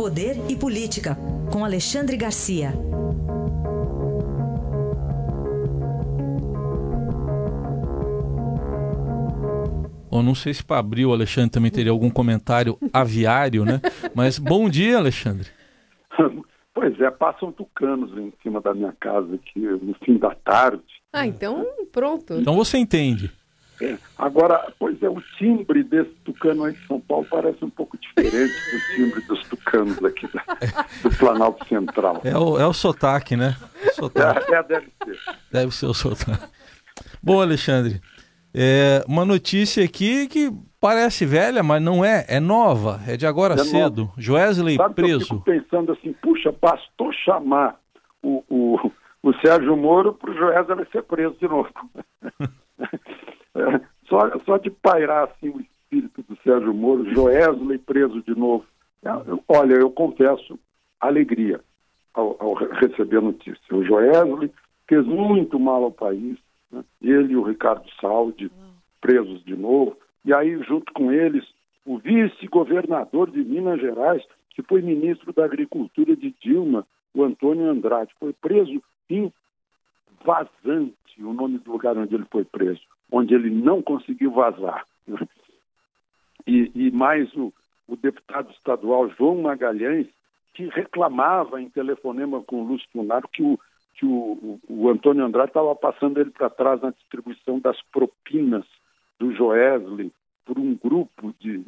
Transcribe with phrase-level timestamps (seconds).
[0.00, 1.14] Poder e Política,
[1.52, 2.70] com Alexandre Garcia.
[10.10, 13.78] Bom, não sei se para abrir o Alexandre também teria algum comentário aviário, né?
[14.14, 15.48] Mas bom dia, Alexandre.
[16.72, 20.82] Pois é, passam tucanos em cima da minha casa aqui no fim da tarde.
[21.12, 22.34] Ah, então pronto.
[22.34, 23.30] Então você entende.
[23.80, 23.96] É.
[24.18, 28.52] Agora, pois é, o timbre desse tucano aí de São Paulo parece um pouco diferente
[28.52, 30.44] do timbre dos tucanos aqui da,
[31.02, 32.20] do Planalto Central.
[32.22, 33.56] É o, é o sotaque, né?
[33.94, 34.52] Sotaque.
[34.52, 35.18] É, é, deve ser.
[35.50, 36.46] Deve ser o sotaque.
[37.22, 38.00] Bom, Alexandre,
[38.54, 43.54] é uma notícia aqui que parece velha, mas não é, é nova, é de agora
[43.54, 44.02] é cedo.
[44.02, 44.14] Nova.
[44.18, 45.14] Joesley Sabe preso.
[45.14, 47.78] Eu fico pensando assim, puxa, bastou chamar
[48.22, 51.70] o, o, o Sérgio Moro para o Joesley ser preso de novo.
[54.08, 58.66] Só, só de pairar assim o espírito do Sérgio Moro, Joesley preso de novo.
[59.04, 59.08] É,
[59.46, 60.58] olha, eu confesso
[61.00, 61.60] alegria
[62.12, 63.60] ao, ao receber a notícia.
[63.70, 64.50] O Joesley
[64.88, 66.36] fez muito mal ao país,
[66.72, 66.82] né?
[67.00, 68.50] ele e o Ricardo Saldi
[69.00, 71.44] presos de novo, e aí junto com eles
[71.86, 78.12] o vice-governador de Minas Gerais, que foi ministro da Agricultura de Dilma, o Antônio Andrade,
[78.18, 79.32] foi preso em
[80.22, 84.86] Vazante, o nome do lugar onde ele foi preso onde ele não conseguiu vazar.
[86.46, 87.52] E, e mais o,
[87.86, 90.06] o deputado estadual João Magalhães,
[90.54, 93.58] que reclamava em telefonema com o Lúcio Funaro que o,
[93.94, 98.64] que o, o, Antônio Andrade estava passando ele para trás na distribuição das propinas
[99.18, 100.10] do Joesley
[100.44, 101.62] por um grupo de,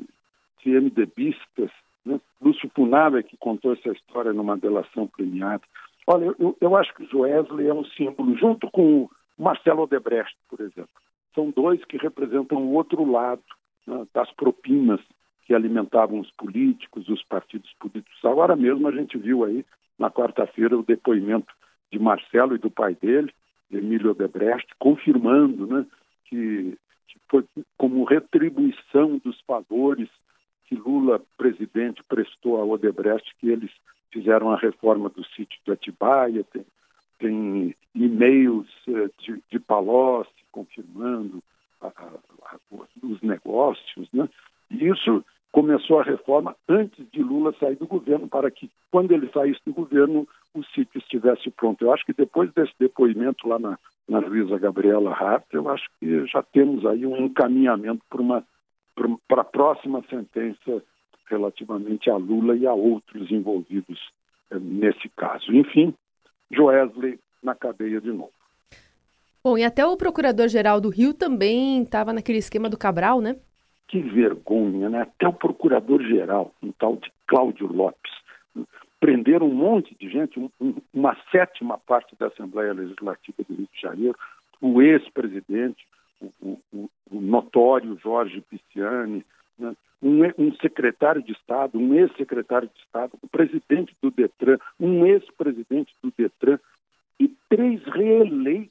[0.65, 1.71] de MDBistas.
[2.05, 2.21] Né?
[2.41, 5.62] Lúcio Funaro é que contou essa história numa delação premiada.
[6.06, 10.37] Olha, eu, eu acho que o Joesley é um símbolo, junto com o Marcelo Odebrecht,
[10.49, 10.91] por exemplo
[11.34, 13.42] são dois que representam o outro lado
[13.86, 15.00] né, das propinas
[15.44, 18.25] que alimentavam os políticos, os partidos políticos.
[18.25, 19.64] Agora mesmo a gente viu aí,
[19.98, 21.53] na quarta-feira, o depoimento
[21.91, 23.33] de Marcelo e do pai dele,
[23.70, 25.87] Emílio Odebrecht, confirmando né,
[26.26, 26.76] que,
[27.09, 27.44] que foi
[27.76, 30.09] como retribuição dos favores
[30.66, 33.71] que Lula, presidente, prestou a Odebrecht, que eles
[34.10, 36.65] fizeram a reforma do sítio de Atibaia, tem,
[37.19, 41.43] tem e-mails eh, de, de Palocci confirmando
[41.81, 42.57] a, a,
[43.03, 44.29] os negócios, né?
[44.71, 49.29] E isso começou a reforma antes de Lula sair do governo, para que, quando ele
[49.33, 51.85] saísse do governo, o sítio estivesse pronto.
[51.85, 56.27] Eu acho que depois desse depoimento lá na, na juíza Gabriela Hart, eu acho que
[56.27, 58.45] já temos aí um encaminhamento para uma
[59.27, 60.83] para a próxima sentença
[61.27, 63.99] relativamente a Lula e a outros envolvidos
[64.51, 65.51] eh, nesse caso.
[65.51, 65.95] Enfim,
[66.51, 68.33] Joesley na cadeia de novo.
[69.44, 73.36] Bom, e até o procurador-geral do Rio também estava naquele esquema do Cabral, né?
[73.88, 75.03] Que vergonha, né?
[75.03, 78.12] Até o procurador-geral, um tal de Cláudio Lopes,
[79.00, 83.80] prenderam um monte de gente, um, uma sétima parte da Assembleia Legislativa do Rio de
[83.80, 84.16] Janeiro,
[84.60, 85.84] o ex-presidente,
[86.20, 89.26] o, o, o, notório Jorge Pisciani,
[89.59, 89.74] né?
[90.00, 95.92] um, um, secretário de Estado, um ex-secretário de Estado, o presidente do Detran, um ex-presidente
[96.00, 96.60] do Detran
[97.19, 98.70] e três reeleitos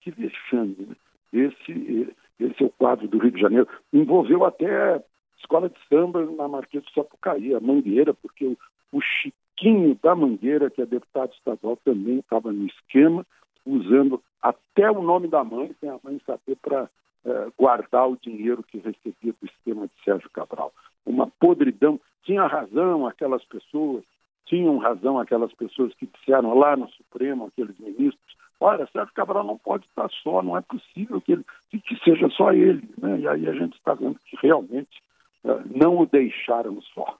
[0.00, 0.76] que vexame.
[0.78, 0.96] Né?
[1.32, 3.68] Esse, esse é o quadro do Rio de Janeiro.
[3.92, 5.02] Envolveu até
[5.38, 8.56] escola de samba na Marquês do Sapucaí, a Mangueira, porque
[8.92, 13.26] o, Chiquinho da Mangueira, que é deputado estadual, também estava no esquema,
[13.66, 16.88] usando até o nome da mãe, sem a mãe saber para
[17.24, 20.72] eh, guardar o dinheiro que recebia do esquema de Sérgio Cabral.
[21.04, 22.00] Uma podridão.
[22.22, 24.02] Tinha razão aquelas pessoas,
[24.46, 29.58] tinham razão aquelas pessoas que disseram lá no Supremo, aqueles ministros, olha, Sérgio Cabral não
[29.58, 32.88] pode estar só, não é possível que, ele, que seja só ele.
[32.98, 33.20] Né?
[33.20, 35.02] E aí a gente está vendo que realmente
[35.44, 37.18] uh, não o deixaram só.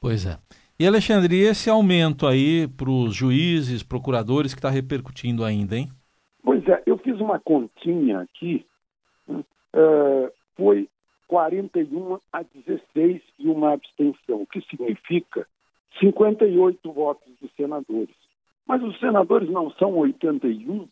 [0.00, 0.38] Pois é.
[0.78, 5.88] E Alexandre, e esse aumento aí para os juízes, procuradores, que está repercutindo ainda, hein?
[6.42, 8.66] Pois é, eu fiz uma continha aqui,
[9.28, 10.88] uh, foi
[11.28, 15.46] 41 a 16 e uma abstenção, o que significa
[16.00, 18.21] 58 votos dos senadores.
[18.66, 20.88] Mas os senadores não são 81,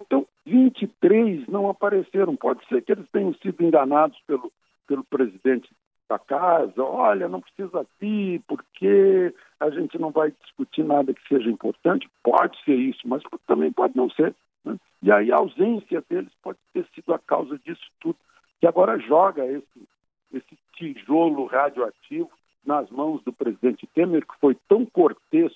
[0.00, 2.36] então 23 não apareceram.
[2.36, 4.52] Pode ser que eles tenham sido enganados pelo,
[4.86, 5.70] pelo presidente
[6.08, 6.82] da casa.
[6.82, 12.08] Olha, não precisa vir, porque a gente não vai discutir nada que seja importante.
[12.22, 14.34] Pode ser isso, mas também pode não ser.
[14.64, 14.76] Né?
[15.02, 18.16] E aí a ausência deles pode ter sido a causa disso tudo,
[18.60, 19.88] que agora joga esse,
[20.32, 22.30] esse tijolo radioativo
[22.64, 25.52] nas mãos do presidente Temer, que foi tão cortês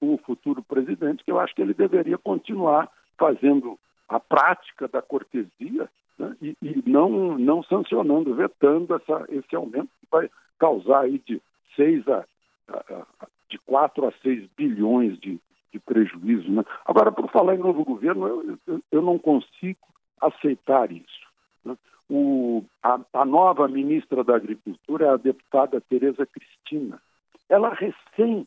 [0.00, 3.78] com o futuro presidente, que eu acho que ele deveria continuar fazendo
[4.08, 10.06] a prática da cortesia né, e, e, não, não sancionando, vetando essa, esse aumento que
[10.10, 11.40] vai causar aí de
[11.76, 12.24] 6 a,
[13.48, 15.38] de 4 a 6 bilhões de,
[15.72, 16.50] de prejuízo.
[16.50, 16.64] Né?
[16.84, 19.78] Agora, por falar em novo governo, eu, eu, eu não consigo
[20.20, 21.26] aceitar isso.
[21.64, 21.76] Né?
[22.10, 27.00] O, a, a, nova ministra da Agricultura é a deputada Tereza Cristina.
[27.48, 28.46] Ela recém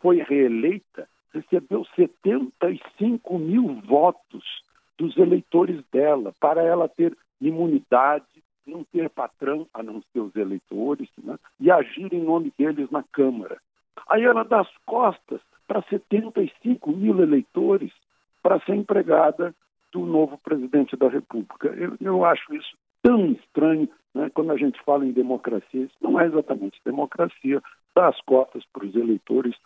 [0.00, 4.44] foi reeleita, recebeu 75 mil votos
[4.98, 8.24] dos eleitores dela, para ela ter imunidade,
[8.66, 11.38] não ter patrão a não ser os eleitores, né?
[11.60, 13.58] e agir em nome deles na Câmara.
[14.08, 17.92] Aí ela dá as costas para 75 mil eleitores
[18.42, 19.54] para ser empregada
[19.92, 21.68] do novo presidente da República.
[21.68, 24.30] Eu, eu acho isso tão estranho, né?
[24.34, 27.62] quando a gente fala em democracia, isso não é exatamente democracia,
[27.96, 29.56] dar as costas para os eleitores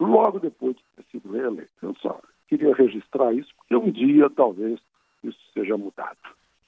[0.00, 1.70] logo depois de ter sido reeleito.
[1.82, 4.80] Eu só queria registrar isso, porque um dia talvez
[5.22, 6.18] isso seja mudado.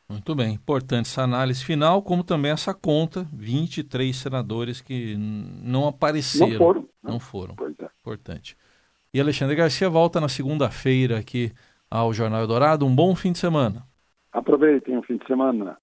[0.09, 6.51] Muito bem, importante essa análise final, como também essa conta, 23 senadores que não apareceram.
[6.51, 6.81] Não foram.
[6.81, 6.89] Né?
[7.03, 7.55] Não foram.
[7.57, 7.89] Pois é.
[8.01, 8.57] Importante.
[9.13, 11.51] E Alexandre Garcia volta na segunda-feira aqui
[11.91, 12.87] ao Jornal Eldorado.
[12.87, 13.83] Um bom fim de semana.
[14.33, 15.75] Aproveitem o fim de semana.